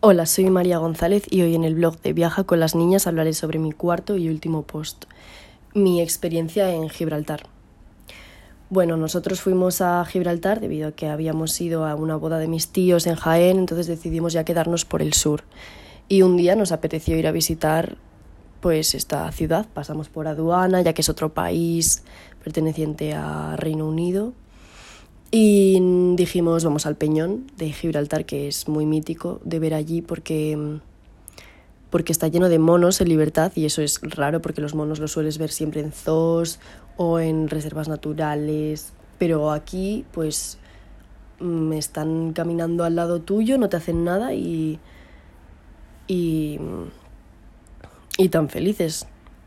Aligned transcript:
Hola, 0.00 0.26
soy 0.26 0.48
María 0.48 0.78
González 0.78 1.24
y 1.28 1.42
hoy 1.42 1.56
en 1.56 1.64
el 1.64 1.74
blog 1.74 2.00
de 2.02 2.12
Viaja 2.12 2.44
con 2.44 2.60
las 2.60 2.76
Niñas 2.76 3.08
hablaré 3.08 3.32
sobre 3.32 3.58
mi 3.58 3.72
cuarto 3.72 4.16
y 4.16 4.28
último 4.28 4.62
post, 4.62 5.06
mi 5.74 6.00
experiencia 6.00 6.72
en 6.72 6.88
Gibraltar. 6.88 7.48
Bueno, 8.70 8.96
nosotros 8.96 9.40
fuimos 9.40 9.80
a 9.80 10.04
Gibraltar 10.04 10.60
debido 10.60 10.86
a 10.86 10.92
que 10.92 11.08
habíamos 11.08 11.60
ido 11.60 11.84
a 11.84 11.96
una 11.96 12.14
boda 12.14 12.38
de 12.38 12.46
mis 12.46 12.68
tíos 12.68 13.08
en 13.08 13.16
Jaén, 13.16 13.58
entonces 13.58 13.88
decidimos 13.88 14.34
ya 14.34 14.44
quedarnos 14.44 14.84
por 14.84 15.02
el 15.02 15.14
sur. 15.14 15.42
Y 16.06 16.22
un 16.22 16.36
día 16.36 16.54
nos 16.54 16.70
apeteció 16.70 17.16
ir 17.16 17.26
a 17.26 17.32
visitar 17.32 17.96
pues 18.60 18.94
esta 18.94 19.32
ciudad, 19.32 19.66
pasamos 19.74 20.08
por 20.08 20.28
aduana, 20.28 20.80
ya 20.80 20.92
que 20.92 21.02
es 21.02 21.08
otro 21.08 21.34
país 21.34 22.04
perteneciente 22.44 23.14
a 23.14 23.56
Reino 23.56 23.88
Unido 23.88 24.32
y 25.30 25.78
dijimos, 26.16 26.64
vamos 26.64 26.86
al 26.86 26.96
Peñón 26.96 27.46
de 27.58 27.70
Gibraltar, 27.72 28.24
que 28.24 28.48
es 28.48 28.66
muy 28.66 28.86
mítico 28.86 29.40
de 29.44 29.58
ver 29.58 29.74
allí 29.74 30.00
porque, 30.00 30.78
porque 31.90 32.12
está 32.12 32.28
lleno 32.28 32.48
de 32.48 32.58
monos 32.58 33.00
en 33.02 33.10
libertad 33.10 33.52
y 33.54 33.66
eso 33.66 33.82
es 33.82 34.00
raro 34.02 34.40
porque 34.40 34.62
los 34.62 34.74
monos 34.74 35.00
los 35.00 35.12
sueles 35.12 35.36
ver 35.36 35.50
siempre 35.50 35.82
en 35.82 35.92
zoos 35.92 36.60
o 36.96 37.20
en 37.20 37.48
reservas 37.48 37.88
naturales. 37.88 38.92
Pero 39.18 39.52
aquí 39.52 40.06
pues 40.12 40.58
están 41.74 42.32
caminando 42.32 42.84
al 42.84 42.96
lado 42.96 43.20
tuyo, 43.20 43.58
no 43.58 43.68
te 43.68 43.76
hacen 43.76 44.04
nada 44.04 44.32
y, 44.32 44.78
y, 46.06 46.58
y 48.16 48.28
tan 48.30 48.48
felices. 48.48 49.06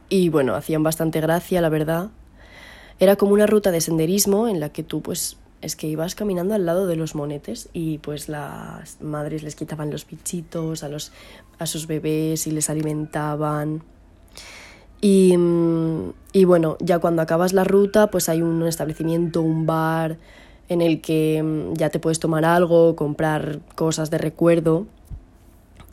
Y 0.09 0.29
bueno, 0.29 0.53
hacían 0.53 0.83
bastante 0.83 1.21
gracia, 1.21 1.59
la 1.59 1.69
verdad. 1.69 2.09
Era 2.99 3.15
como 3.15 3.33
una 3.33 3.47
ruta 3.47 3.71
de 3.71 3.81
senderismo 3.81 4.47
en 4.47 4.59
la 4.59 4.69
que 4.69 4.83
tú 4.83 5.01
pues 5.01 5.37
es 5.61 5.75
que 5.75 5.87
ibas 5.87 6.15
caminando 6.15 6.55
al 6.55 6.65
lado 6.65 6.87
de 6.87 6.95
los 6.95 7.13
monetes 7.13 7.69
y 7.71 7.99
pues 7.99 8.29
las 8.29 8.99
madres 8.99 9.43
les 9.43 9.55
quitaban 9.55 9.91
los 9.91 10.07
bichitos 10.07 10.83
a, 10.83 10.89
los, 10.89 11.11
a 11.59 11.67
sus 11.67 11.87
bebés 11.87 12.47
y 12.47 12.51
les 12.51 12.69
alimentaban. 12.69 13.83
Y, 15.01 15.37
mm, 15.37 16.13
y 16.33 16.45
bueno, 16.45 16.77
ya 16.79 16.99
cuando 16.99 17.21
acabas 17.21 17.53
la 17.53 17.63
ruta 17.63 18.07
pues 18.07 18.27
hay 18.27 18.41
un 18.41 18.65
establecimiento, 18.67 19.41
un 19.41 19.65
bar 19.67 20.17
en 20.67 20.81
el 20.81 20.99
que 21.01 21.41
mm, 21.43 21.73
ya 21.75 21.89
te 21.89 21.99
puedes 21.99 22.19
tomar 22.19 22.43
algo, 22.43 22.95
comprar 22.95 23.59
cosas 23.75 24.09
de 24.09 24.17
recuerdo. 24.17 24.87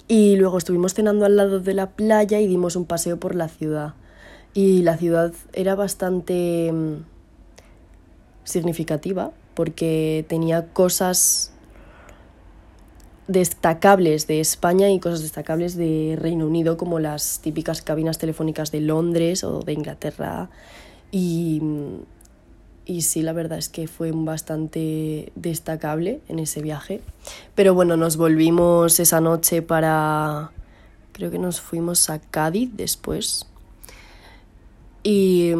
Y 0.08 0.36
luego 0.36 0.56
estuvimos 0.56 0.94
cenando 0.94 1.26
al 1.26 1.36
lado 1.36 1.60
de 1.60 1.74
la 1.74 1.90
playa 1.90 2.40
y 2.40 2.46
dimos 2.46 2.74
un 2.74 2.86
paseo 2.86 3.20
por 3.20 3.34
la 3.34 3.48
ciudad. 3.48 3.94
Y 4.54 4.80
la 4.82 4.96
ciudad 4.96 5.34
era 5.52 5.74
bastante 5.74 6.72
mm, 6.72 7.04
significativa 8.44 9.32
porque 9.58 10.24
tenía 10.28 10.68
cosas 10.68 11.50
destacables 13.26 14.28
de 14.28 14.38
España 14.38 14.88
y 14.88 15.00
cosas 15.00 15.22
destacables 15.22 15.74
de 15.74 16.16
Reino 16.16 16.46
Unido, 16.46 16.76
como 16.76 17.00
las 17.00 17.40
típicas 17.40 17.82
cabinas 17.82 18.18
telefónicas 18.18 18.70
de 18.70 18.80
Londres 18.82 19.42
o 19.42 19.58
de 19.62 19.72
Inglaterra. 19.72 20.48
Y, 21.10 21.60
y 22.86 23.02
sí, 23.02 23.22
la 23.22 23.32
verdad 23.32 23.58
es 23.58 23.68
que 23.68 23.88
fue 23.88 24.12
bastante 24.12 25.32
destacable 25.34 26.20
en 26.28 26.38
ese 26.38 26.62
viaje. 26.62 27.00
Pero 27.56 27.74
bueno, 27.74 27.96
nos 27.96 28.16
volvimos 28.16 29.00
esa 29.00 29.20
noche 29.20 29.60
para... 29.60 30.52
Creo 31.10 31.32
que 31.32 31.40
nos 31.40 31.60
fuimos 31.60 32.10
a 32.10 32.20
Cádiz 32.20 32.70
después. 32.76 33.44
Y, 35.02 35.52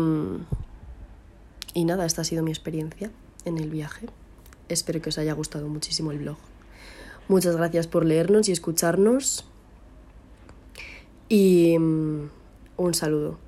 y 1.75 1.85
nada, 1.85 2.07
esta 2.07 2.23
ha 2.23 2.25
sido 2.25 2.45
mi 2.45 2.53
experiencia 2.53 3.11
en 3.45 3.59
el 3.59 3.71
viaje. 3.71 4.07
Espero 4.69 5.01
que 5.01 5.09
os 5.09 5.19
haya 5.19 5.33
gustado 5.33 5.69
muchísimo 5.69 6.13
el 6.13 6.19
blog. 6.19 6.37
Muchas 7.29 7.57
gracias 7.57 7.87
por 7.87 8.05
leernos 8.05 8.49
y 8.49 8.53
escucharnos. 8.53 9.45
Y 11.29 11.79
mm, 11.79 12.31
un 12.77 12.95
saludo. 12.95 13.39